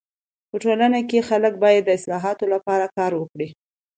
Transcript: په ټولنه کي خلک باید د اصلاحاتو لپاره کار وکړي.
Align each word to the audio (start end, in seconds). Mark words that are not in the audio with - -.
په 0.49 0.55
ټولنه 0.63 0.99
کي 1.09 1.19
خلک 1.29 1.53
باید 1.63 1.81
د 1.85 1.89
اصلاحاتو 1.97 2.45
لپاره 2.53 2.85
کار 2.97 3.11
وکړي. 3.21 3.47